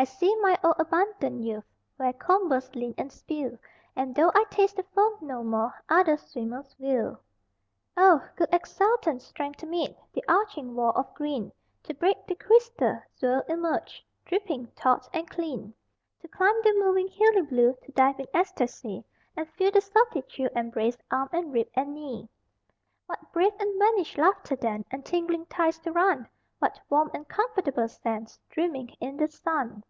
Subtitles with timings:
[0.00, 1.64] I see my old abundant youth
[1.96, 3.58] Where combers lean and spill,
[3.96, 7.18] And though I taste the foam no more Other swimmers will.
[7.96, 11.50] Oh, good exultant strength to meet The arching wall of green,
[11.82, 15.74] To break the crystal, swirl, emerge Dripping, taut, and clean.
[16.20, 19.02] To climb the moving hilly blue, To dive in ecstasy
[19.36, 22.28] And feel the salty chill embrace Arm and rib and knee.
[23.06, 26.28] What brave and vanished laughter then And tingling thighs to run,
[26.60, 29.84] What warm and comfortable sands Dreaming in the sun.